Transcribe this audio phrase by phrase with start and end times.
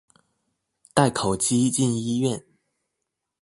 [0.95, 2.43] 帶烤雞進醫院